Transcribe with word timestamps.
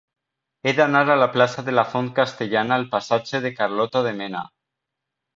He 0.61 0.71
d'anar 0.77 1.01
de 1.09 1.17
la 1.23 1.25
plaça 1.33 1.63
de 1.67 1.75
la 1.75 1.83
Font 1.91 2.07
Castellana 2.19 2.77
al 2.81 2.85
passatge 2.95 3.41
de 3.43 3.51
Carlota 3.59 4.03
de 4.09 4.15
Mena. 4.23 4.43